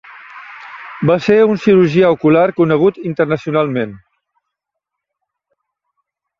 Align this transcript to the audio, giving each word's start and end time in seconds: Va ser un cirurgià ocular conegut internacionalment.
Va 1.09 1.17
ser 1.25 1.37
un 1.49 1.59
cirurgià 1.65 2.09
ocular 2.17 2.47
conegut 2.61 2.99
internacionalment. 3.11 3.95